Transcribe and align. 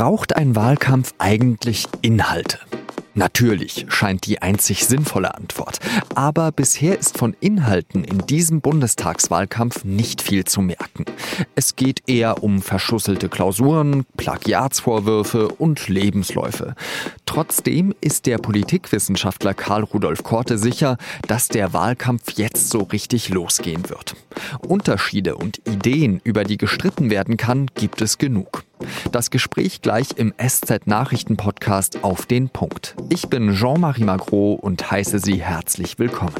Braucht 0.00 0.34
ein 0.34 0.56
Wahlkampf 0.56 1.12
eigentlich 1.18 1.84
Inhalte? 2.00 2.58
Natürlich 3.12 3.84
scheint 3.90 4.24
die 4.24 4.40
einzig 4.40 4.86
sinnvolle 4.86 5.34
Antwort. 5.34 5.78
Aber 6.14 6.52
bisher 6.52 6.98
ist 6.98 7.18
von 7.18 7.36
Inhalten 7.38 8.02
in 8.04 8.24
diesem 8.24 8.62
Bundestagswahlkampf 8.62 9.84
nicht 9.84 10.22
viel 10.22 10.44
zu 10.44 10.62
merken. 10.62 11.04
Es 11.54 11.76
geht 11.76 12.08
eher 12.08 12.42
um 12.42 12.62
verschusselte 12.62 13.28
Klausuren, 13.28 14.06
Plagiatsvorwürfe 14.16 15.48
und 15.48 15.86
Lebensläufe. 15.88 16.76
Trotzdem 17.26 17.94
ist 18.00 18.24
der 18.24 18.38
Politikwissenschaftler 18.38 19.52
Karl 19.52 19.84
Rudolf 19.84 20.22
Korte 20.22 20.56
sicher, 20.56 20.96
dass 21.28 21.48
der 21.48 21.74
Wahlkampf 21.74 22.38
jetzt 22.38 22.70
so 22.70 22.84
richtig 22.84 23.28
losgehen 23.28 23.90
wird. 23.90 24.16
Unterschiede 24.66 25.36
und 25.36 25.60
Ideen, 25.68 26.22
über 26.24 26.44
die 26.44 26.56
gestritten 26.56 27.10
werden 27.10 27.36
kann, 27.36 27.66
gibt 27.74 28.00
es 28.00 28.16
genug. 28.16 28.64
Das 29.12 29.30
Gespräch 29.30 29.82
gleich 29.82 30.08
im 30.16 30.32
SZ-Nachrichten-Podcast 30.38 32.02
auf 32.02 32.26
den 32.26 32.48
Punkt. 32.48 32.94
Ich 33.10 33.28
bin 33.28 33.52
Jean-Marie 33.54 34.04
Magro 34.04 34.54
und 34.54 34.90
heiße 34.90 35.18
Sie 35.18 35.42
herzlich 35.42 35.98
willkommen. 35.98 36.34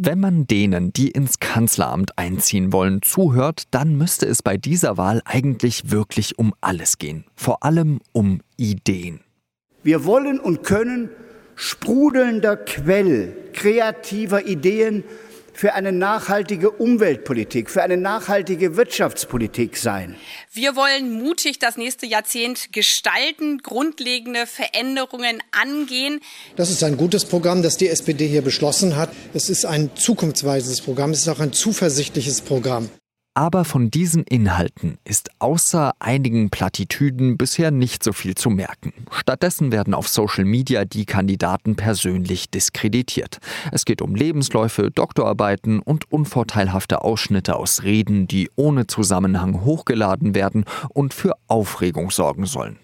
Wenn 0.00 0.20
man 0.20 0.46
denen, 0.46 0.92
die 0.92 1.10
ins 1.10 1.40
Kanzleramt 1.40 2.16
einziehen 2.16 2.72
wollen, 2.72 3.02
zuhört, 3.02 3.64
dann 3.72 3.96
müsste 3.96 4.26
es 4.26 4.44
bei 4.44 4.56
dieser 4.56 4.96
Wahl 4.96 5.22
eigentlich 5.24 5.90
wirklich 5.90 6.38
um 6.38 6.54
alles 6.60 6.98
gehen. 6.98 7.24
Vor 7.34 7.64
allem 7.64 7.98
um 8.12 8.40
Ideen. 8.56 9.20
Wir 9.82 10.04
wollen 10.04 10.38
und 10.38 10.62
können 10.62 11.10
sprudelnder 11.56 12.56
Quell 12.56 13.34
kreativer 13.52 14.46
Ideen 14.46 15.02
für 15.58 15.74
eine 15.74 15.90
nachhaltige 15.90 16.70
Umweltpolitik, 16.70 17.68
für 17.68 17.82
eine 17.82 17.96
nachhaltige 17.96 18.76
Wirtschaftspolitik 18.76 19.76
sein. 19.76 20.14
Wir 20.52 20.76
wollen 20.76 21.20
mutig 21.20 21.58
das 21.58 21.76
nächste 21.76 22.06
Jahrzehnt 22.06 22.72
gestalten, 22.72 23.58
grundlegende 23.58 24.46
Veränderungen 24.46 25.42
angehen. 25.50 26.20
Das 26.54 26.70
ist 26.70 26.84
ein 26.84 26.96
gutes 26.96 27.24
Programm, 27.24 27.64
das 27.64 27.76
die 27.76 27.88
SPD 27.88 28.28
hier 28.28 28.42
beschlossen 28.42 28.94
hat. 28.94 29.10
Es 29.34 29.50
ist 29.50 29.64
ein 29.64 29.90
zukunftsweisendes 29.96 30.80
Programm, 30.80 31.10
es 31.10 31.22
ist 31.22 31.28
auch 31.28 31.40
ein 31.40 31.52
zuversichtliches 31.52 32.40
Programm. 32.40 32.88
Aber 33.38 33.64
von 33.64 33.88
diesen 33.88 34.24
Inhalten 34.24 34.98
ist 35.04 35.30
außer 35.38 35.92
einigen 36.00 36.50
Plattitüden 36.50 37.38
bisher 37.38 37.70
nicht 37.70 38.02
so 38.02 38.12
viel 38.12 38.34
zu 38.34 38.50
merken. 38.50 38.92
Stattdessen 39.12 39.70
werden 39.70 39.94
auf 39.94 40.08
Social 40.08 40.44
Media 40.44 40.84
die 40.84 41.06
Kandidaten 41.06 41.76
persönlich 41.76 42.50
diskreditiert. 42.50 43.38
Es 43.70 43.84
geht 43.84 44.02
um 44.02 44.16
Lebensläufe, 44.16 44.90
Doktorarbeiten 44.90 45.78
und 45.78 46.10
unvorteilhafte 46.10 47.02
Ausschnitte 47.02 47.54
aus 47.54 47.84
Reden, 47.84 48.26
die 48.26 48.50
ohne 48.56 48.88
Zusammenhang 48.88 49.64
hochgeladen 49.64 50.34
werden 50.34 50.64
und 50.88 51.14
für 51.14 51.34
Aufregung 51.46 52.10
sorgen 52.10 52.44
sollen. 52.44 52.80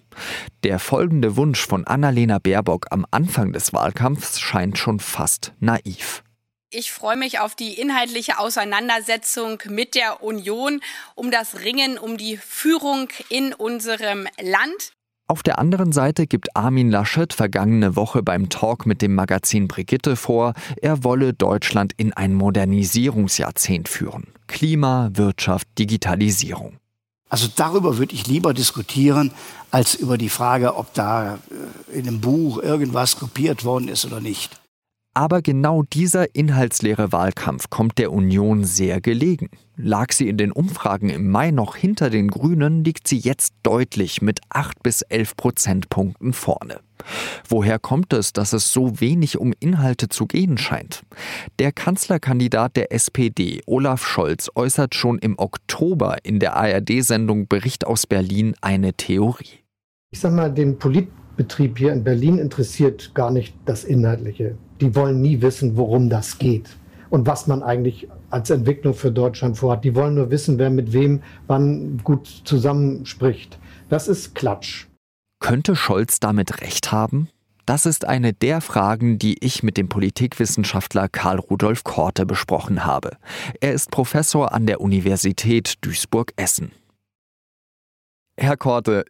Der 0.63 0.79
folgende 0.79 1.37
Wunsch 1.37 1.67
von 1.67 1.85
Annalena 1.85 2.39
Baerbock 2.39 2.87
am 2.91 3.05
Anfang 3.11 3.53
des 3.53 3.73
Wahlkampfs 3.73 4.39
scheint 4.39 4.79
schon 4.79 5.01
fast 5.01 5.53
naiv. 5.59 6.24
Ich 6.77 6.91
freue 6.91 7.17
mich 7.17 7.39
auf 7.39 7.55
die 7.55 7.75
inhaltliche 7.75 8.41
Auseinandersetzung 8.41 9.63
mit 9.69 9.95
der 9.95 10.25
Union, 10.25 10.81
um 11.15 11.31
das 11.31 11.61
Ringen 11.61 11.99
um 11.99 12.17
die 12.17 12.37
Führung 12.37 13.11
in 13.29 13.55
unserem 13.55 14.27
Land. 14.43 14.93
Auf 15.29 15.45
der 15.45 15.61
anderen 15.61 15.93
Seite 15.93 16.27
gibt 16.27 16.57
Armin 16.57 16.91
Laschet 16.91 17.33
vergangene 17.33 17.95
Woche 17.95 18.25
beim 18.25 18.49
Talk 18.49 18.87
mit 18.87 19.03
dem 19.03 19.15
Magazin 19.15 19.69
Brigitte 19.69 20.17
vor, 20.17 20.53
er 20.83 21.05
wolle 21.05 21.33
Deutschland 21.33 21.93
in 21.97 22.13
ein 22.13 22.35
Modernisierungsjahrzehnt 22.35 23.89
führen. 23.89 24.35
Klima, 24.49 25.11
Wirtschaft, 25.13 25.69
Digitalisierung. 25.79 26.79
Also 27.29 27.47
darüber 27.55 27.99
würde 27.99 28.15
ich 28.17 28.27
lieber 28.27 28.53
diskutieren, 28.53 29.31
als 29.71 29.95
über 29.95 30.19
die 30.19 30.29
Frage, 30.29 30.75
ob 30.75 30.93
da 30.93 31.39
äh, 31.91 31.99
in 31.99 32.09
einem 32.09 32.21
Buch 32.21 32.61
irgendwas 32.61 33.17
kopiert 33.17 33.65
worden 33.65 33.87
ist 33.87 34.05
oder 34.05 34.21
nicht. 34.21 34.59
Aber 35.17 35.43
genau 35.43 35.85
dieser 35.85 36.35
inhaltsleere 36.35 37.13
Wahlkampf 37.13 37.71
kommt 37.71 37.99
der 37.99 38.13
Union 38.13 38.65
sehr 38.65 39.01
gelegen. 39.01 39.49
Lag 39.77 40.13
sie 40.13 40.29
in 40.29 40.37
den 40.37 40.51
Umfragen 40.51 41.09
im 41.09 41.31
Mai 41.31 41.53
noch 41.53 41.77
hinter 41.77 42.11
den 42.11 42.29
Grünen, 42.29 42.83
liegt 42.83 43.07
sie 43.07 43.19
jetzt 43.19 43.55
deutlich 43.63 44.23
mit 44.23 44.41
8 44.49 44.83
bis 44.83 45.03
11 45.03 45.37
Prozentpunkten 45.37 46.33
vorne. 46.33 46.81
Woher 47.49 47.79
kommt 47.79 48.13
es, 48.13 48.33
dass 48.33 48.53
es 48.53 48.73
so 48.73 49.01
wenig 49.01 49.39
um 49.39 49.53
Inhalte 49.61 50.09
zu 50.09 50.27
gehen 50.27 50.59
scheint? 50.59 51.03
Der 51.61 51.71
Kanzlerkandidat 51.71 52.77
der 52.77 52.93
SPD, 52.93 53.61
Olaf 53.67 54.05
Scholz, 54.05 54.51
äußert 54.57 54.97
schon 54.97 55.19
im 55.19 55.39
Oktober 55.39 56.19
in 56.25 56.41
der 56.41 56.57
ARD-Sendung 56.57 57.47
Bericht 57.47 57.87
aus 57.87 58.09
Berlin 58.09 58.57
eine 58.63 58.95
Theorie. 58.95 59.61
Ich 60.11 60.19
sag 60.19 60.33
mal, 60.33 60.53
den 60.53 60.77
Politbetrieb 60.77 61.79
hier 61.79 61.93
in 61.93 62.03
Berlin 62.03 62.39
interessiert 62.39 63.15
gar 63.15 63.31
nicht 63.31 63.55
das 63.65 63.85
Inhaltliche 63.85 64.57
die 64.81 64.95
wollen 64.95 65.21
nie 65.21 65.41
wissen, 65.43 65.77
worum 65.77 66.09
das 66.11 66.39
geht 66.39 66.69
und 67.11 67.27
was 67.27 67.47
man 67.47 67.63
eigentlich 67.63 68.09
als 68.31 68.51
Entwicklung 68.51 68.95
für 68.95 69.13
Deutschland 69.13 69.57
vorhat. 69.57 69.85
Die 69.85 69.95
wollen 69.95 70.15
nur 70.15 70.31
wissen, 70.31 70.59
wer 70.59 70.71
mit 70.71 70.93
wem 70.93 71.23
wann 71.47 72.01
gut 72.03 72.27
zusammenspricht. 72.45 73.59
Das 73.89 74.09
ist 74.09 74.35
Klatsch. 74.35 74.87
Könnte 75.41 75.77
Scholz 75.77 76.21
damit 76.21 76.61
recht 76.61 76.91
haben? 76.91 77.29
Das 77.67 77.87
ist 77.87 78.05
eine 78.05 78.33
der 78.33 78.61
Fragen, 78.61 79.19
die 79.19 79.43
ich 79.43 79.63
mit 79.63 79.77
dem 79.77 79.89
Politikwissenschaftler 79.89 81.09
Karl 81.09 81.39
Rudolf 81.39 81.83
Korte 81.85 82.27
besprochen 82.27 82.85
habe. 82.85 83.17
Er 83.61 83.73
ist 83.73 83.91
Professor 83.91 84.53
an 84.53 84.67
der 84.67 84.81
Universität 84.81 85.75
Duisburg-Essen. 85.81 86.73
Herr 88.37 88.57
Korte, 88.57 89.05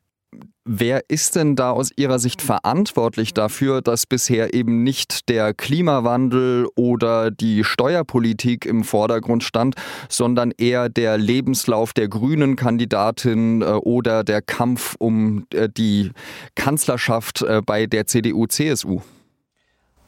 Wer 0.66 1.02
ist 1.08 1.36
denn 1.36 1.56
da 1.56 1.72
aus 1.72 1.90
Ihrer 1.94 2.18
Sicht 2.18 2.40
verantwortlich 2.40 3.34
dafür, 3.34 3.82
dass 3.82 4.06
bisher 4.06 4.54
eben 4.54 4.82
nicht 4.82 5.28
der 5.28 5.52
Klimawandel 5.52 6.68
oder 6.74 7.30
die 7.30 7.64
Steuerpolitik 7.64 8.64
im 8.64 8.82
Vordergrund 8.82 9.44
stand, 9.44 9.74
sondern 10.08 10.52
eher 10.56 10.88
der 10.88 11.18
Lebenslauf 11.18 11.92
der 11.92 12.08
grünen 12.08 12.56
Kandidatin 12.56 13.60
äh, 13.60 13.66
oder 13.66 14.24
der 14.24 14.40
Kampf 14.40 14.96
um 14.98 15.46
äh, 15.52 15.68
die 15.68 16.12
Kanzlerschaft 16.54 17.42
äh, 17.42 17.60
bei 17.60 17.84
der 17.84 18.06
CDU-CSU? 18.06 19.02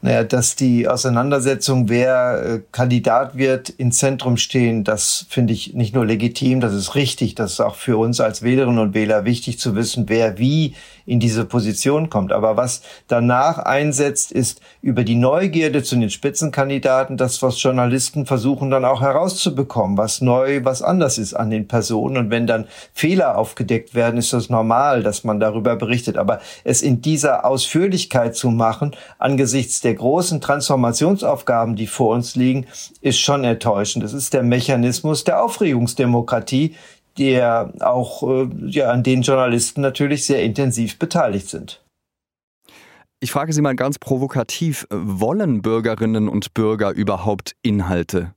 Naja, 0.01 0.23
dass 0.23 0.55
die 0.55 0.87
Auseinandersetzung, 0.87 1.89
wer 1.89 2.43
äh, 2.43 2.61
Kandidat 2.71 3.35
wird, 3.35 3.69
ins 3.69 3.97
Zentrum 3.97 4.37
stehen, 4.37 4.83
das 4.83 5.25
finde 5.27 5.53
ich 5.53 5.73
nicht 5.73 5.95
nur 5.95 6.05
legitim, 6.05 6.59
das 6.59 6.73
ist 6.73 6.93
richtig, 6.93 7.33
das 7.33 7.53
ist 7.53 7.61
auch 7.61 7.75
für 7.75 7.97
uns 7.97 8.19
als 8.19 8.43
Wählerinnen 8.43 8.77
und 8.77 8.93
Wähler 8.93 9.25
wichtig 9.25 9.57
zu 9.57 9.75
wissen, 9.75 10.05
wer 10.07 10.37
wie 10.37 10.75
in 11.07 11.19
diese 11.19 11.45
Position 11.45 12.09
kommt. 12.09 12.31
Aber 12.31 12.57
was 12.57 12.81
danach 13.07 13.57
einsetzt, 13.57 14.31
ist 14.31 14.61
über 14.81 15.03
die 15.03 15.15
Neugierde 15.15 15.81
zu 15.81 15.95
den 15.95 16.09
Spitzenkandidaten, 16.11 17.17
das, 17.17 17.41
was 17.41 17.63
Journalisten 17.63 18.25
versuchen 18.25 18.69
dann 18.69 18.85
auch 18.85 19.01
herauszubekommen, 19.01 19.97
was 19.97 20.21
neu, 20.21 20.63
was 20.63 20.83
anders 20.83 21.17
ist 21.17 21.33
an 21.33 21.49
den 21.49 21.67
Personen. 21.67 22.17
Und 22.17 22.29
wenn 22.29 22.45
dann 22.45 22.67
Fehler 22.93 23.37
aufgedeckt 23.37 23.95
werden, 23.95 24.17
ist 24.17 24.33
das 24.33 24.49
normal, 24.49 25.01
dass 25.01 25.23
man 25.23 25.39
darüber 25.39 25.77
berichtet. 25.77 26.17
Aber 26.17 26.41
es 26.65 26.81
in 26.81 27.01
dieser 27.01 27.45
Ausführlichkeit 27.45 28.35
zu 28.35 28.51
machen, 28.51 28.91
angesichts 29.17 29.79
großen 29.93 30.41
Transformationsaufgaben, 30.41 31.75
die 31.75 31.87
vor 31.87 32.15
uns 32.15 32.35
liegen, 32.35 32.65
ist 33.01 33.19
schon 33.19 33.43
enttäuschend. 33.43 34.03
Das 34.03 34.13
ist 34.13 34.33
der 34.33 34.43
Mechanismus 34.43 35.23
der 35.23 35.43
Aufregungsdemokratie, 35.43 36.75
der 37.17 37.73
auch 37.79 38.23
äh, 38.23 38.47
ja, 38.67 38.91
an 38.91 39.03
den 39.03 39.21
Journalisten 39.21 39.81
natürlich 39.81 40.25
sehr 40.25 40.43
intensiv 40.43 40.99
beteiligt 40.99 41.49
sind. 41.49 41.81
Ich 43.19 43.31
frage 43.31 43.51
Sie 43.51 43.61
mal 43.61 43.75
ganz 43.75 43.97
provokativ, 43.97 44.85
wollen 44.91 45.63
Bürgerinnen 45.63 46.29
und 46.29 46.53
Bürger 46.53 46.91
überhaupt 46.91 47.55
Inhalte? 47.63 48.33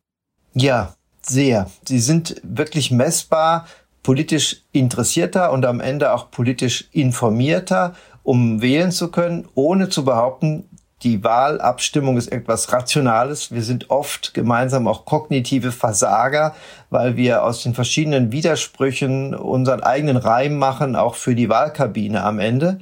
Ja, 0.55 0.95
sehr. 1.21 1.71
Sie 1.85 1.99
sind 1.99 2.41
wirklich 2.43 2.91
messbar 2.91 3.67
politisch 4.03 4.63
interessierter 4.73 5.53
und 5.53 5.67
am 5.67 5.81
Ende 5.81 6.15
auch 6.15 6.31
politisch 6.31 6.89
informierter, 6.93 7.95
um 8.23 8.63
wählen 8.63 8.91
zu 8.91 9.11
können, 9.11 9.47
ohne 9.55 9.91
zu 9.91 10.05
behaupten, 10.05 10.65
die 11.03 11.25
Wahlabstimmung 11.25 12.19
ist 12.19 12.31
etwas 12.31 12.73
Rationales. 12.73 13.51
Wir 13.53 13.63
sind 13.63 13.91
oft 13.91 14.35
gemeinsam 14.35 14.87
auch 14.87 15.07
kognitive 15.07 15.73
Versager, 15.73 16.55
weil 16.91 17.17
wir 17.17 17.43
aus 17.43 17.63
den 17.63 17.75
verschiedenen 17.75 18.33
Widersprüchen 18.33 19.35
unseren 19.35 19.83
eigenen 19.83 20.19
Reim 20.19 20.57
machen, 20.57 20.97
auch 20.97 21.15
für 21.15 21.35
die 21.35 21.49
Wahlkabine 21.49 22.23
am 22.23 22.39
Ende. 22.39 22.81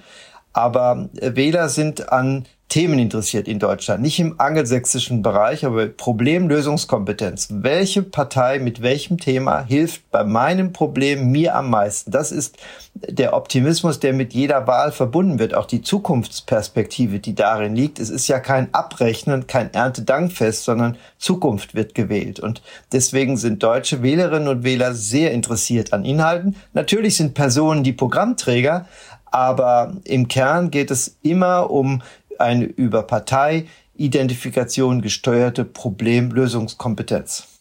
Aber 0.53 1.09
Wähler 1.13 1.69
sind 1.69 2.13
an 2.13 2.47
Themen 2.69 2.99
interessiert 2.99 3.49
in 3.49 3.59
Deutschland, 3.59 4.03
nicht 4.03 4.21
im 4.21 4.39
angelsächsischen 4.39 5.23
Bereich, 5.23 5.65
aber 5.65 5.87
Problemlösungskompetenz. 5.87 7.49
Welche 7.51 8.03
Partei 8.03 8.59
mit 8.59 8.83
welchem 8.83 9.17
Thema 9.17 9.65
hilft 9.65 10.11
bei 10.11 10.23
meinem 10.23 10.75
Problem 10.75 11.31
mir 11.31 11.55
am 11.55 11.71
meisten? 11.71 12.11
Das 12.11 12.31
ist 12.31 12.59
der 12.95 13.35
Optimismus, 13.35 14.01
der 14.01 14.13
mit 14.13 14.35
jeder 14.35 14.67
Wahl 14.67 14.93
verbunden 14.93 15.39
wird, 15.39 15.55
auch 15.55 15.65
die 15.65 15.81
Zukunftsperspektive, 15.81 17.21
die 17.21 17.35
darin 17.35 17.75
liegt. 17.75 17.99
Es 18.01 18.11
ist 18.11 18.29
ja 18.29 18.39
kein 18.39 18.73
Abrechnen, 18.75 19.47
kein 19.47 19.73
Erntedankfest, 19.73 20.65
sondern 20.65 20.99
Zukunft 21.17 21.75
wird 21.75 21.95
gewählt. 21.95 22.39
Und 22.39 22.61
deswegen 22.93 23.39
sind 23.39 23.63
deutsche 23.63 24.03
Wählerinnen 24.03 24.49
und 24.49 24.63
Wähler 24.63 24.95
sehr 24.95 25.33
interessiert 25.33 25.95
an 25.95 26.05
Inhalten. 26.05 26.57
Natürlich 26.75 27.17
sind 27.17 27.33
Personen 27.33 27.83
die 27.83 27.95
Programmträger, 27.95 28.87
aber 29.31 29.93
im 30.05 30.29
Kern 30.29 30.71
geht 30.71 30.91
es 30.91 31.17
immer 31.23 31.71
um 31.71 32.03
eine 32.41 32.65
über 32.65 33.03
Parteiidentifikation 33.03 35.03
gesteuerte 35.03 35.65
Problemlösungskompetenz. 35.65 37.59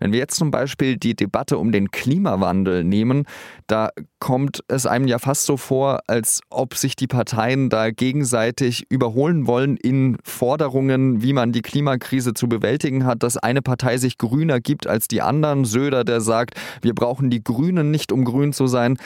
Wenn 0.00 0.12
wir 0.12 0.18
jetzt 0.18 0.36
zum 0.36 0.50
Beispiel 0.50 0.96
die 0.96 1.14
Debatte 1.14 1.58
um 1.58 1.72
den 1.72 1.90
Klimawandel 1.90 2.84
nehmen, 2.84 3.26
da 3.66 3.90
kommt 4.18 4.64
es 4.66 4.86
einem 4.86 5.06
ja 5.06 5.18
fast 5.18 5.44
so 5.44 5.58
vor, 5.58 6.00
als 6.06 6.40
ob 6.48 6.74
sich 6.74 6.96
die 6.96 7.06
Parteien 7.06 7.68
da 7.68 7.90
gegenseitig 7.90 8.86
überholen 8.88 9.46
wollen 9.46 9.76
in 9.76 10.16
Forderungen, 10.24 11.22
wie 11.22 11.34
man 11.34 11.52
die 11.52 11.60
Klimakrise 11.60 12.32
zu 12.32 12.48
bewältigen 12.48 13.04
hat, 13.04 13.22
dass 13.22 13.36
eine 13.36 13.60
Partei 13.60 13.98
sich 13.98 14.16
grüner 14.16 14.60
gibt 14.60 14.86
als 14.86 15.06
die 15.06 15.20
anderen. 15.20 15.66
Söder, 15.66 16.02
der 16.02 16.22
sagt, 16.22 16.54
wir 16.80 16.94
brauchen 16.94 17.28
die 17.28 17.44
Grünen 17.44 17.90
nicht, 17.90 18.10
um 18.10 18.24
grün 18.24 18.54
zu 18.54 18.66
sein. 18.66 18.96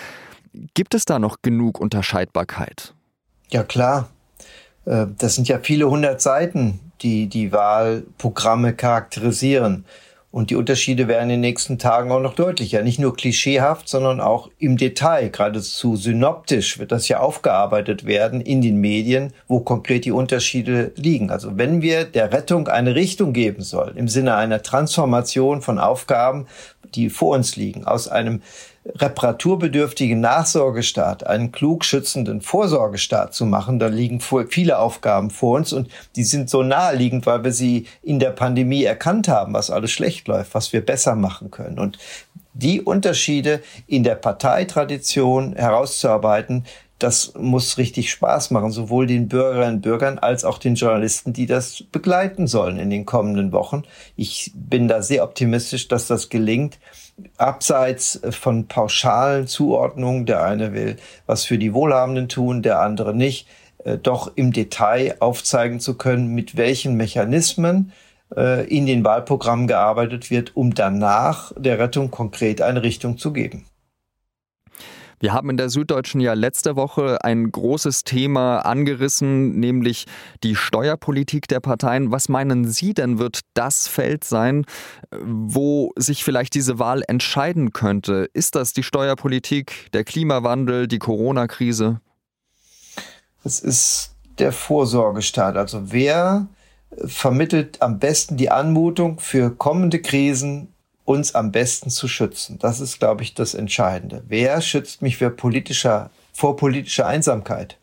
Gibt 0.75 0.95
es 0.95 1.05
da 1.05 1.19
noch 1.19 1.39
genug 1.43 1.81
Unterscheidbarkeit? 1.81 2.95
Ja 3.55 3.63
klar, 3.63 4.09
äh, 4.85 5.07
das 5.17 5.37
sind 5.37 5.47
ja 5.47 5.61
viele 5.63 5.89
hundert 5.89 6.21
Seiten, 6.21 6.81
die 7.03 7.29
die 7.29 7.53
Wahlprogramme 7.53 8.75
charakterisieren. 8.75 9.85
Und 10.33 10.51
die 10.51 10.57
Unterschiede 10.57 11.07
werden 11.07 11.31
in 11.31 11.37
den 11.37 11.41
nächsten 11.43 11.79
Tagen 11.79 12.11
auch 12.11 12.19
noch 12.19 12.35
deutlicher. 12.35 12.83
Nicht 12.83 12.99
nur 12.99 13.15
klischeehaft, 13.15 13.89
sondern 13.89 14.21
auch 14.21 14.51
im 14.59 14.77
Detail. 14.77 15.29
Geradezu 15.31 15.95
synoptisch 15.95 16.81
wird 16.81 16.91
das 16.91 17.07
ja 17.07 17.21
aufgearbeitet 17.21 18.05
werden 18.05 18.41
in 18.41 18.61
den 18.61 18.79
Medien, 18.79 19.33
wo 19.47 19.61
konkret 19.61 20.05
die 20.05 20.11
Unterschiede 20.11 20.91
liegen. 20.97 21.31
Also 21.31 21.57
wenn 21.57 21.81
wir 21.81 22.05
der 22.05 22.33
Rettung 22.33 22.67
eine 22.67 22.97
Richtung 22.97 23.33
geben 23.33 23.63
sollen, 23.63 23.97
im 23.97 24.09
Sinne 24.09 24.35
einer 24.35 24.63
Transformation 24.63 25.63
von 25.63 25.79
Aufgaben, 25.79 26.49
die 26.95 27.11
vor 27.11 27.37
uns 27.37 27.57
liegen, 27.57 27.85
aus 27.85 28.09
einem 28.09 28.43
reparaturbedürftigen 28.87 30.21
Nachsorgestaat 30.21 31.27
einen 31.27 31.53
klug 31.53 31.85
schützenden 31.85 32.43
Vorsorgestaat 32.43 33.33
zu 33.33 33.47
machen, 33.47 33.79
da 33.79 33.87
liegen 33.87 34.21
viele 34.21 34.79
Aufgaben 34.79 35.31
vor 35.31 35.57
uns 35.57 35.73
und 35.73 35.89
die 36.17 36.25
sind 36.25 36.51
so 36.51 36.63
naheliegend, 36.63 37.25
weil 37.25 37.45
wir 37.45 37.53
sie 37.53 37.87
in 38.03 38.19
der 38.19 38.31
Pandemie 38.31 38.85
erkannt 38.85 39.29
haben, 39.29 39.55
was 39.55 39.71
alles 39.71 39.91
schlecht 39.91 40.29
läuft, 40.29 40.55
was 40.55 40.73
wir 40.73 40.85
besser 40.85 41.15
machen 41.15 41.51
können. 41.51 41.79
Und 41.79 41.99
die 42.53 42.81
Unterschiede 42.81 43.63
in 43.87 44.05
der 44.05 44.15
Parteitradition 44.15 45.57
herauszuarbeiten, 45.57 46.65
das 46.99 47.35
muss 47.37 47.77
richtig 47.77 48.11
Spaß 48.11 48.51
machen, 48.51 48.71
sowohl 48.71 49.07
den 49.07 49.29
Bürgerinnen 49.29 49.77
und 49.77 49.81
Bürgern 49.83 50.19
als 50.19 50.45
auch 50.45 50.59
den 50.59 50.77
Journalisten, 50.77 51.33
die 51.33 51.47
das 51.47 51.83
begleiten 51.91 52.47
sollen 52.47 52.79
in 52.79 52.91
den 52.91 53.05
kommenden 53.05 53.53
Wochen. 53.53 53.83
Ich 54.17 54.53
bin 54.55 54.89
da 54.89 55.03
sehr 55.03 55.25
optimistisch, 55.25 55.89
dass 55.89 56.07
das 56.07 56.29
gelingt 56.29 56.79
abseits 57.37 58.21
von 58.31 58.67
pauschalen 58.67 59.47
Zuordnungen, 59.47 60.27
der 60.27 60.43
eine 60.45 60.73
will 60.73 60.97
was 61.27 61.45
für 61.45 61.59
die 61.59 61.75
Wohlhabenden 61.75 62.29
tun, 62.29 62.63
der 62.63 62.81
andere 62.81 63.15
nicht, 63.15 63.47
äh, 63.85 63.99
doch 63.99 64.33
im 64.35 64.53
Detail 64.53 65.17
aufzeigen 65.21 65.81
zu 65.81 65.97
können, 65.97 66.35
mit 66.35 66.57
welchen 66.57 66.97
Mechanismen 66.97 67.93
äh, 68.37 68.67
in 68.67 68.87
den 68.87 69.05
Wahlprogrammen 69.05 69.67
gearbeitet 69.67 70.31
wird, 70.31 70.57
um 70.57 70.75
danach 70.75 71.53
der 71.57 71.79
Rettung 71.79 72.11
konkret 72.11 72.63
eine 72.63 72.83
Richtung 72.83 73.19
zu 73.19 73.33
geben. 73.33 73.67
Wir 75.21 75.33
haben 75.33 75.51
in 75.51 75.57
der 75.57 75.71
Süddeutschen 75.71 76.21
ja 76.21 76.35
letzte 76.35 76.77
Woche 76.77 77.25
ein 77.25 77.51
großes 77.51 78.05
Thema 78.05 78.59
angerissen, 78.61 79.59
nämlich 79.59 80.07
die 80.43 80.57
Steuerpolitik 80.57 81.49
der 81.49 81.61
Parteien. 81.61 82.11
Was 82.11 82.29
meinen 82.29 82.69
Sie 82.69 82.95
denn, 82.95 83.19
wird 83.19 83.41
das 83.55 83.89
Feld 83.89 84.25
sein, 84.25 84.67
wo 85.23 85.93
sich 85.97 86.25
vielleicht 86.25 86.55
diese 86.55 86.79
Wahl 86.79 87.03
entscheiden 87.07 87.73
könnte? 87.73 88.29
Ist 88.33 88.55
das 88.55 88.73
die 88.73 88.83
Steuerpolitik, 88.83 89.91
der 89.93 90.05
Klimawandel, 90.05 90.89
die 90.89 90.99
Corona-Krise? 90.99 92.01
Es 93.45 93.61
ist 93.61 94.15
der 94.39 94.53
Vorsorgestaat. 94.53 95.57
Also 95.57 95.93
wer 95.93 96.49
vermittelt 97.05 97.83
am 97.83 97.99
besten 97.99 98.37
die 98.37 98.51
Anmutung 98.51 99.19
für 99.19 99.51
kommende 99.51 100.01
Krisen 100.01 100.74
uns 101.05 101.35
am 101.35 101.53
besten 101.53 101.91
zu 101.91 102.09
schützen. 102.09 102.59
Das 102.59 102.81
ist, 102.81 102.99
glaube 102.99 103.23
ich, 103.23 103.35
das 103.35 103.55
Entscheidende. 103.55 104.23
Wer 104.29 104.61
schützt 104.61 105.03
mich 105.03 105.19
für 105.19 105.31
politischer, 105.31 106.11
vor 106.33 106.57
politischer 106.57 107.07
Einsamkeit? 107.07 107.79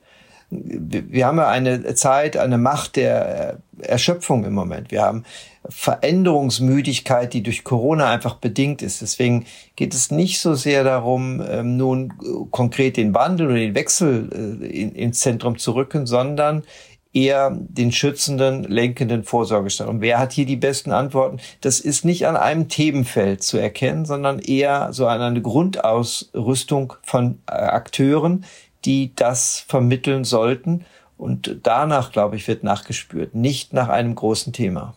Wir 0.49 1.27
haben 1.27 1.37
ja 1.37 1.47
eine 1.47 1.95
Zeit, 1.95 2.35
eine 2.35 2.57
Macht 2.57 2.97
der 2.97 3.59
Erschöpfung 3.79 4.43
im 4.43 4.53
Moment. 4.53 4.91
Wir 4.91 5.01
haben 5.01 5.23
Veränderungsmüdigkeit, 5.69 7.33
die 7.33 7.43
durch 7.43 7.63
Corona 7.63 8.09
einfach 8.09 8.35
bedingt 8.35 8.81
ist. 8.81 9.01
Deswegen 9.01 9.45
geht 9.75 9.93
es 9.93 10.11
nicht 10.11 10.41
so 10.41 10.55
sehr 10.55 10.83
darum, 10.83 11.41
ähm, 11.47 11.77
nun 11.77 12.13
konkret 12.49 12.97
den 12.97 13.13
Wandel 13.13 13.47
oder 13.47 13.55
den 13.55 13.75
Wechsel 13.75 14.59
äh, 14.61 14.65
ins 14.65 15.19
Zentrum 15.19 15.57
zu 15.57 15.73
rücken, 15.73 16.05
sondern 16.05 16.63
eher 17.13 17.51
den 17.51 17.91
schützenden, 17.91 18.63
lenkenden 18.63 19.23
Vorsorgestaat. 19.23 19.87
Und 19.87 20.01
wer 20.01 20.19
hat 20.19 20.31
hier 20.31 20.45
die 20.45 20.55
besten 20.55 20.91
Antworten? 20.91 21.39
Das 21.61 21.79
ist 21.79 22.05
nicht 22.05 22.25
an 22.25 22.37
einem 22.37 22.69
Themenfeld 22.69 23.43
zu 23.43 23.57
erkennen, 23.57 24.05
sondern 24.05 24.39
eher 24.39 24.93
so 24.93 25.07
an 25.07 25.21
eine 25.21 25.41
Grundausrüstung 25.41 26.93
von 27.03 27.39
äh, 27.47 27.53
Akteuren, 27.53 28.45
die 28.85 29.13
das 29.15 29.65
vermitteln 29.67 30.23
sollten. 30.23 30.85
Und 31.17 31.59
danach, 31.63 32.11
glaube 32.11 32.35
ich, 32.35 32.47
wird 32.47 32.63
nachgespürt, 32.63 33.35
nicht 33.35 33.73
nach 33.73 33.89
einem 33.89 34.15
großen 34.15 34.53
Thema. 34.53 34.95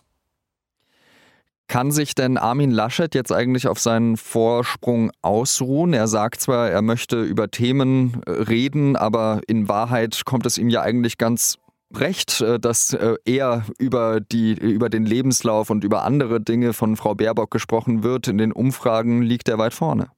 Kann 1.67 1.91
sich 1.91 2.13
denn 2.13 2.37
Armin 2.37 2.69
Laschet 2.69 3.15
jetzt 3.15 3.31
eigentlich 3.31 3.67
auf 3.67 3.79
seinen 3.79 4.17
Vorsprung 4.17 5.11
ausruhen? 5.23 5.93
Er 5.93 6.07
sagt 6.07 6.39
zwar, 6.39 6.69
er 6.69 6.83
möchte 6.83 7.23
über 7.23 7.49
Themen 7.49 8.21
äh, 8.25 8.31
reden, 8.31 8.95
aber 8.95 9.41
in 9.47 9.67
Wahrheit 9.67 10.25
kommt 10.25 10.45
es 10.45 10.59
ihm 10.59 10.69
ja 10.69 10.81
eigentlich 10.81 11.17
ganz 11.17 11.57
recht, 11.99 12.41
äh, 12.41 12.59
dass 12.59 12.93
äh, 12.93 13.15
eher 13.25 13.65
über, 13.77 14.19
die, 14.19 14.53
über 14.53 14.89
den 14.89 15.05
Lebenslauf 15.05 15.69
und 15.69 15.83
über 15.83 16.03
andere 16.03 16.41
Dinge 16.41 16.73
von 16.73 16.95
Frau 16.95 17.15
Baerbock 17.15 17.51
gesprochen 17.51 18.03
wird. 18.03 18.27
In 18.27 18.37
den 18.37 18.51
Umfragen 18.51 19.21
liegt 19.21 19.49
er 19.49 19.57
weit 19.57 19.73
vorne. 19.73 20.09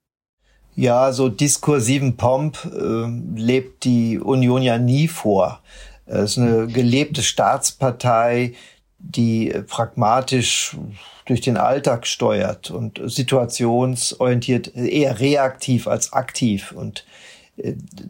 Ja, 0.75 1.11
so 1.11 1.29
diskursiven 1.29 2.17
Pomp 2.17 2.57
äh, 2.65 3.07
lebt 3.35 3.83
die 3.83 4.19
Union 4.19 4.61
ja 4.61 4.77
nie 4.77 5.07
vor. 5.07 5.61
Es 6.05 6.31
ist 6.31 6.37
eine 6.37 6.67
gelebte 6.67 7.21
Staatspartei, 7.21 8.53
die 8.99 9.53
pragmatisch 9.67 10.77
durch 11.25 11.41
den 11.41 11.57
Alltag 11.57 12.07
steuert 12.07 12.71
und 12.71 13.01
situationsorientiert, 13.03 14.75
eher 14.75 15.19
reaktiv 15.19 15.87
als 15.87 16.13
aktiv. 16.13 16.71
Und 16.71 17.05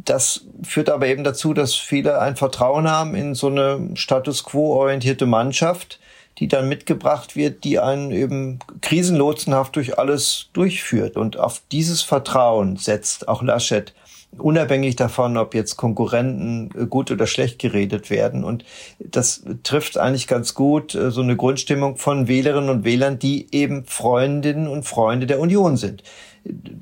das 0.06 0.46
führt 0.63 0.89
aber 0.89 1.08
eben 1.08 1.24
dazu, 1.24 1.54
dass 1.54 1.75
viele 1.75 2.20
ein 2.20 2.36
Vertrauen 2.36 2.89
haben 2.89 3.16
in 3.16 3.34
so 3.34 3.48
eine 3.48 3.92
Status 3.94 4.44
quo-orientierte 4.44 5.25
Mannschaft, 5.25 6.00
die 6.39 6.48
dann 6.48 6.70
mitgebracht 6.70 7.36
wird, 7.36 7.63
die 7.63 7.80
einen 7.80 8.12
eben 8.12 8.60
krisenlotsenhaft 8.82 9.75
durch 9.75 9.98
alles 9.98 10.50
durchführt. 10.54 11.16
Und 11.16 11.38
auf 11.38 11.62
dieses 11.72 12.01
Vertrauen 12.01 12.75
setzt 12.75 13.27
auch 13.27 13.42
Laschet, 13.42 13.94
unabhängig 14.38 14.98
davon, 14.98 15.38
ob 15.38 15.56
jetzt 15.56 15.77
Konkurrenten 15.77 16.89
gut 16.89 17.10
oder 17.10 17.25
schlecht 17.25 17.58
geredet 17.58 18.10
werden. 18.10 18.44
Und 18.44 18.66
das 19.00 19.44
trifft 19.63 19.98
eigentlich 19.98 20.27
ganz 20.27 20.54
gut 20.54 20.94
äh, 20.94 21.10
so 21.10 21.22
eine 21.22 21.38
Grundstimmung 21.38 21.96
von 21.96 22.27
Wählerinnen 22.27 22.70
und 22.70 22.84
Wählern, 22.84 23.18
die 23.18 23.48
eben 23.51 23.86
Freundinnen 23.86 24.68
und 24.68 24.84
Freunde 24.84 25.25
der 25.25 25.39
Union 25.39 25.77
sind 25.77 26.04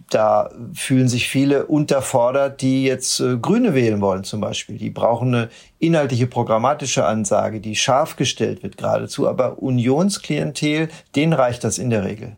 da 0.10 0.50
fühlen 0.74 1.08
sich 1.08 1.28
viele 1.28 1.66
unterfordert, 1.66 2.62
die 2.62 2.86
jetzt 2.86 3.20
äh, 3.20 3.38
Grüne 3.38 3.74
wählen 3.74 4.02
wollen 4.02 4.24
zum 4.24 4.42
Beispiel. 4.42 4.78
Die 4.78 4.90
brauchen 4.90 5.34
eine 5.34 5.50
inhaltliche 5.80 6.28
programmatische 6.28 7.06
Ansage, 7.06 7.60
die 7.60 7.76
scharf 7.76 8.16
gestellt 8.16 8.64
wird 8.64 8.78
geradezu. 8.78 9.28
Aber 9.28 9.62
Unionsklientel, 9.62 10.90
denen 11.16 11.34
reicht 11.34 11.64
das 11.64 11.78
in 11.78 11.90
der 11.90 12.04
Regel. 12.04 12.38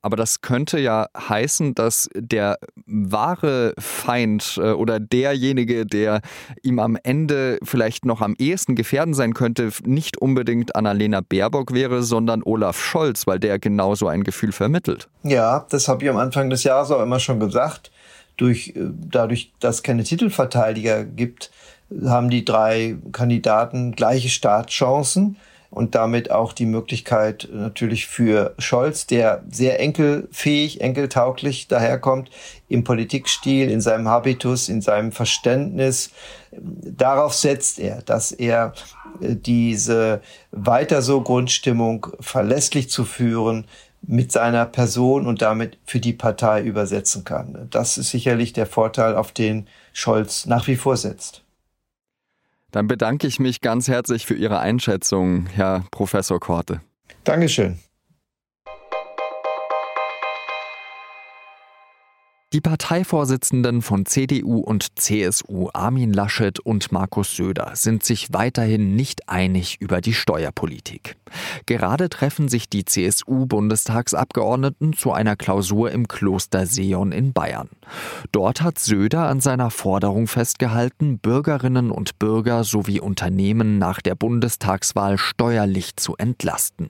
Aber 0.00 0.16
das 0.16 0.42
könnte 0.42 0.78
ja 0.78 1.08
heißen, 1.16 1.74
dass 1.74 2.08
der 2.14 2.58
wahre 2.86 3.74
Feind 3.78 4.58
äh, 4.62 4.70
oder 4.70 5.00
derjenige, 5.00 5.86
der 5.86 6.20
ihm 6.62 6.78
am 6.78 6.96
Ende 7.02 7.58
vielleicht 7.64 8.04
noch 8.04 8.20
am 8.20 8.34
ehesten 8.38 8.76
gefährden 8.76 9.14
sein 9.14 9.34
könnte, 9.34 9.70
nicht 9.84 10.16
unbedingt 10.18 10.76
Annalena 10.76 11.20
Baerbock 11.20 11.72
wäre, 11.74 12.02
sondern 12.02 12.42
Olaf 12.44 12.78
Scholz, 12.80 13.26
weil 13.26 13.40
der 13.40 13.58
genauso 13.58 14.06
ein 14.06 14.22
Gefühl 14.22 14.52
vermittelt. 14.52 15.08
Ja, 15.24 15.66
das 15.70 15.88
habe 15.88 16.04
ich 16.04 16.10
am 16.10 16.16
Anfang 16.16 16.48
des 16.48 16.62
Jahres 16.62 16.90
auch 16.90 17.02
immer 17.02 17.18
schon 17.18 17.40
gesagt. 17.40 17.90
Durch, 18.36 18.68
äh, 18.76 18.88
dadurch, 19.10 19.52
dass 19.58 19.76
es 19.76 19.82
keine 19.82 20.04
Titelverteidiger 20.04 21.04
gibt, 21.04 21.50
haben 22.04 22.30
die 22.30 22.44
drei 22.44 22.96
Kandidaten 23.12 23.92
gleiche 23.92 24.28
Startchancen 24.28 25.36
und 25.70 25.94
damit 25.94 26.30
auch 26.30 26.52
die 26.52 26.66
Möglichkeit 26.66 27.48
natürlich 27.52 28.06
für 28.06 28.54
Scholz, 28.58 29.06
der 29.06 29.42
sehr 29.50 29.80
enkelfähig, 29.80 30.80
enkeltauglich 30.80 31.68
daherkommt, 31.68 32.30
im 32.68 32.84
Politikstil, 32.84 33.70
in 33.70 33.80
seinem 33.80 34.08
Habitus, 34.08 34.68
in 34.68 34.80
seinem 34.80 35.12
Verständnis. 35.12 36.10
Darauf 36.52 37.34
setzt 37.34 37.78
er, 37.78 38.02
dass 38.02 38.32
er 38.32 38.72
äh, 39.20 39.36
diese 39.36 40.22
weiter 40.52 41.02
so 41.02 41.20
Grundstimmung 41.20 42.06
verlässlich 42.20 42.88
zu 42.88 43.04
führen, 43.04 43.66
mit 44.00 44.32
seiner 44.32 44.64
Person 44.64 45.26
und 45.26 45.42
damit 45.42 45.76
für 45.84 45.98
die 45.98 46.12
Partei 46.12 46.62
übersetzen 46.62 47.24
kann. 47.24 47.66
Das 47.70 47.98
ist 47.98 48.10
sicherlich 48.10 48.52
der 48.52 48.66
Vorteil, 48.66 49.16
auf 49.16 49.32
den 49.32 49.66
Scholz 49.92 50.46
nach 50.46 50.66
wie 50.68 50.76
vor 50.76 50.96
setzt. 50.96 51.42
Dann 52.70 52.86
bedanke 52.86 53.26
ich 53.26 53.40
mich 53.40 53.60
ganz 53.60 53.88
herzlich 53.88 54.26
für 54.26 54.34
Ihre 54.34 54.58
Einschätzung, 54.58 55.46
Herr 55.46 55.84
Professor 55.90 56.38
Korte. 56.38 56.80
Dankeschön. 57.24 57.78
Die 62.54 62.62
Parteivorsitzenden 62.62 63.82
von 63.82 64.06
CDU 64.06 64.60
und 64.60 64.98
CSU 64.98 65.68
Armin 65.74 66.14
Laschet 66.14 66.58
und 66.58 66.90
Markus 66.92 67.36
Söder 67.36 67.72
sind 67.74 68.02
sich 68.02 68.32
weiterhin 68.32 68.96
nicht 68.96 69.28
einig 69.28 69.82
über 69.82 70.00
die 70.00 70.14
Steuerpolitik. 70.14 71.16
Gerade 71.66 72.08
treffen 72.08 72.48
sich 72.48 72.70
die 72.70 72.86
CSU-Bundestagsabgeordneten 72.86 74.94
zu 74.94 75.12
einer 75.12 75.36
Klausur 75.36 75.90
im 75.90 76.08
Kloster 76.08 76.64
Seon 76.64 77.12
in 77.12 77.34
Bayern. 77.34 77.68
Dort 78.32 78.62
hat 78.62 78.78
Söder 78.78 79.28
an 79.28 79.40
seiner 79.40 79.70
Forderung 79.70 80.26
festgehalten, 80.26 81.18
Bürgerinnen 81.18 81.90
und 81.90 82.18
Bürger 82.18 82.64
sowie 82.64 83.00
Unternehmen 83.00 83.76
nach 83.76 84.00
der 84.00 84.14
Bundestagswahl 84.14 85.18
steuerlich 85.18 85.96
zu 85.96 86.16
entlasten. 86.16 86.88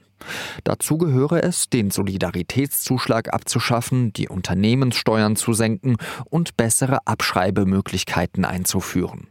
Dazu 0.64 0.98
gehöre 0.98 1.42
es, 1.42 1.68
den 1.68 1.90
Solidaritätszuschlag 1.90 3.32
abzuschaffen, 3.32 4.12
die 4.12 4.28
Unternehmenssteuern 4.28 5.36
zu 5.36 5.52
senken 5.52 5.96
und 6.24 6.56
bessere 6.56 7.06
Abschreibemöglichkeiten 7.06 8.44
einzuführen. 8.44 9.28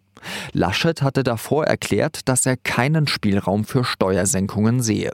Laschet 0.53 1.01
hatte 1.01 1.23
davor 1.23 1.65
erklärt, 1.65 2.27
dass 2.27 2.45
er 2.45 2.57
keinen 2.57 3.07
Spielraum 3.07 3.65
für 3.65 3.83
Steuersenkungen 3.83 4.81
sehe. 4.81 5.11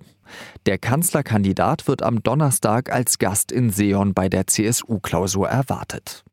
Der 0.65 0.77
Kanzlerkandidat 0.77 1.87
wird 1.87 2.01
am 2.01 2.23
Donnerstag 2.23 2.91
als 2.91 3.19
Gast 3.19 3.51
in 3.51 3.69
Seon 3.69 4.13
bei 4.13 4.29
der 4.29 4.47
CSU-Klausur 4.47 5.49
erwartet. 5.49 6.23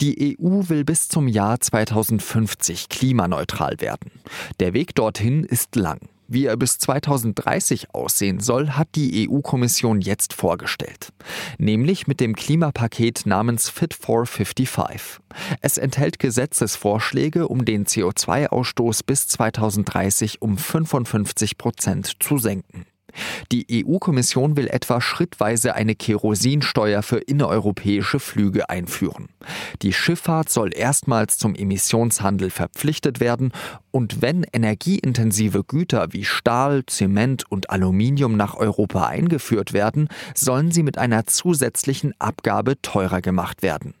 Die 0.00 0.36
EU 0.36 0.68
will 0.68 0.84
bis 0.84 1.06
zum 1.06 1.28
Jahr 1.28 1.60
2050 1.60 2.88
klimaneutral 2.88 3.80
werden. 3.80 4.10
Der 4.58 4.74
Weg 4.74 4.96
dorthin 4.96 5.44
ist 5.44 5.76
lang. 5.76 6.00
Wie 6.32 6.46
er 6.46 6.56
bis 6.56 6.78
2030 6.78 7.94
aussehen 7.94 8.40
soll, 8.40 8.70
hat 8.70 8.88
die 8.94 9.28
EU-Kommission 9.28 10.00
jetzt 10.00 10.32
vorgestellt. 10.32 11.12
Nämlich 11.58 12.06
mit 12.06 12.20
dem 12.20 12.34
Klimapaket 12.34 13.26
namens 13.26 13.68
Fit 13.68 13.92
for 13.92 14.24
55. 14.24 15.20
Es 15.60 15.76
enthält 15.76 16.18
Gesetzesvorschläge, 16.18 17.48
um 17.48 17.66
den 17.66 17.84
CO2-Ausstoß 17.84 19.04
bis 19.04 19.28
2030 19.28 20.40
um 20.40 20.56
55 20.56 21.58
Prozent 21.58 22.22
zu 22.22 22.38
senken. 22.38 22.86
Die 23.50 23.84
EU-Kommission 23.84 24.56
will 24.56 24.68
etwa 24.68 25.00
schrittweise 25.00 25.74
eine 25.74 25.94
Kerosinsteuer 25.94 27.02
für 27.02 27.18
innereuropäische 27.18 28.20
Flüge 28.20 28.70
einführen. 28.70 29.28
Die 29.82 29.92
Schifffahrt 29.92 30.48
soll 30.48 30.70
erstmals 30.74 31.38
zum 31.38 31.54
Emissionshandel 31.54 32.50
verpflichtet 32.50 33.20
werden 33.20 33.52
und 33.90 34.22
wenn 34.22 34.44
energieintensive 34.52 35.64
Güter 35.64 36.12
wie 36.12 36.24
Stahl, 36.24 36.84
Zement 36.86 37.50
und 37.50 37.70
Aluminium 37.70 38.36
nach 38.36 38.54
Europa 38.54 39.06
eingeführt 39.06 39.72
werden, 39.72 40.08
sollen 40.34 40.70
sie 40.70 40.82
mit 40.82 40.98
einer 40.98 41.26
zusätzlichen 41.26 42.14
Abgabe 42.18 42.80
teurer 42.80 43.20
gemacht 43.20 43.62
werden. 43.62 43.94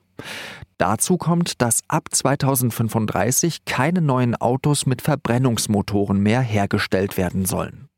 Dazu 0.78 1.16
kommt, 1.16 1.62
dass 1.62 1.82
ab 1.88 2.08
2035 2.10 3.64
keine 3.64 4.00
neuen 4.00 4.34
Autos 4.34 4.86
mit 4.86 5.02
Verbrennungsmotoren 5.02 6.20
mehr 6.20 6.40
hergestellt 6.40 7.16
werden 7.16 7.44
sollen. 7.44 7.88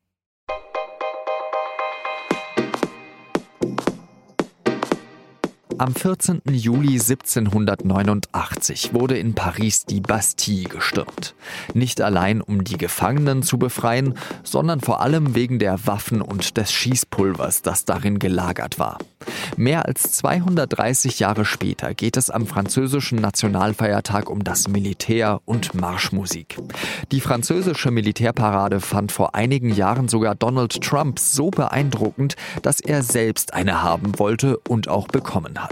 Am 5.77 5.93
14. 5.93 6.43
Juli 6.53 7.01
1789 7.01 8.95
wurde 8.95 9.19
in 9.19 9.35
Paris 9.35 9.85
die 9.85 10.01
Bastille 10.01 10.69
gestürmt. 10.69 11.35
Nicht 11.75 12.01
allein 12.01 12.41
um 12.41 12.63
die 12.63 12.77
Gefangenen 12.77 13.43
zu 13.43 13.59
befreien, 13.59 14.15
sondern 14.45 14.81
vor 14.81 15.01
allem 15.01 15.35
wegen 15.35 15.59
der 15.59 15.85
Waffen 15.87 16.23
und 16.23 16.57
des 16.59 16.71
Schießpulvers, 16.73 17.63
das 17.63 17.85
darin 17.85 18.21
gelagert 18.21 18.79
war. 18.79 18.99
Mehr 19.57 19.87
als 19.87 20.13
230 20.13 21.19
Jahre 21.19 21.45
später 21.45 21.95
geht 21.95 22.17
es 22.17 22.31
am 22.31 22.47
französischen 22.47 23.19
Nationalfeiertag 23.19 24.31
um 24.31 24.45
das 24.45 24.69
Militär 24.69 25.41
und 25.45 25.75
Marschmusik. 25.75 26.57
Die 27.11 27.21
französische 27.21 27.91
Militärparade 27.91 28.81
fand 28.81 29.13
vor 29.13 29.35
einigen 29.35 29.71
Jahren 29.75 30.09
sogar 30.09 30.35
Donald 30.35 30.81
Trump 30.83 31.19
so 31.19 31.51
beeindruckend, 31.51 32.37
dass 32.63 32.81
er 32.81 33.03
selbst 33.03 33.55
eine 33.55 33.83
haben 33.83 34.19
wollte 34.19 34.59
und 34.69 34.89
auch 34.89 35.09
bekommen 35.09 35.63
hat. 35.63 35.64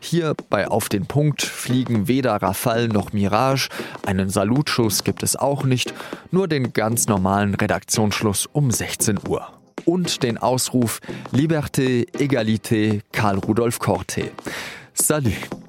Hier 0.00 0.34
bei 0.48 0.68
Auf 0.68 0.88
den 0.88 1.06
Punkt 1.06 1.42
fliegen 1.42 2.08
weder 2.08 2.34
Rafale 2.36 2.88
noch 2.88 3.12
Mirage, 3.12 3.68
einen 4.06 4.30
Salutschuss 4.30 5.04
gibt 5.04 5.22
es 5.22 5.36
auch 5.36 5.64
nicht, 5.64 5.92
nur 6.30 6.48
den 6.48 6.72
ganz 6.72 7.08
normalen 7.08 7.54
Redaktionsschluss 7.54 8.46
um 8.46 8.70
16 8.70 9.18
Uhr 9.28 9.48
und 9.84 10.22
den 10.22 10.38
Ausruf 10.38 11.00
Liberté, 11.32 12.06
Egalité, 12.18 13.00
Karl 13.12 13.38
Rudolf 13.38 13.78
Korte. 13.78 14.30
Salut! 14.94 15.67